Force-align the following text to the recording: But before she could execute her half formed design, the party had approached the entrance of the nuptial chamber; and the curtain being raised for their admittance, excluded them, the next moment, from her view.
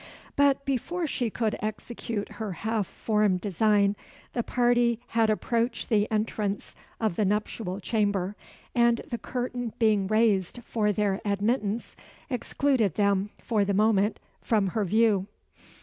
But 0.35 0.65
before 0.65 1.05
she 1.05 1.29
could 1.29 1.55
execute 1.61 2.27
her 2.39 2.53
half 2.53 2.87
formed 2.87 3.39
design, 3.41 3.95
the 4.33 4.41
party 4.41 4.99
had 5.09 5.29
approached 5.29 5.89
the 5.89 6.11
entrance 6.11 6.73
of 6.99 7.17
the 7.17 7.23
nuptial 7.23 7.79
chamber; 7.79 8.35
and 8.73 9.01
the 9.07 9.19
curtain 9.19 9.73
being 9.77 10.07
raised 10.07 10.63
for 10.63 10.91
their 10.91 11.21
admittance, 11.23 11.95
excluded 12.31 12.95
them, 12.95 13.29
the 13.47 13.57
next 13.63 13.75
moment, 13.75 14.19
from 14.41 14.67
her 14.73 14.83
view. 14.85 15.27